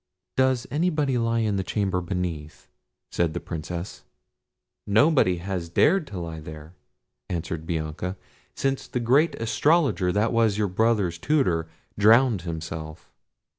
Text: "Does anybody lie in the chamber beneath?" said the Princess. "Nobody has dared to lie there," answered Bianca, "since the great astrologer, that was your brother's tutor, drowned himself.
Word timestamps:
"Does 0.35 0.65
anybody 0.71 1.19
lie 1.19 1.41
in 1.41 1.57
the 1.57 1.63
chamber 1.63 2.01
beneath?" 2.01 2.67
said 3.11 3.35
the 3.35 3.39
Princess. 3.39 4.03
"Nobody 4.87 5.37
has 5.37 5.69
dared 5.69 6.07
to 6.07 6.17
lie 6.19 6.39
there," 6.39 6.73
answered 7.29 7.67
Bianca, 7.67 8.17
"since 8.55 8.87
the 8.87 8.99
great 8.99 9.35
astrologer, 9.35 10.11
that 10.11 10.33
was 10.33 10.57
your 10.57 10.69
brother's 10.69 11.19
tutor, 11.19 11.67
drowned 11.99 12.41
himself. 12.41 13.11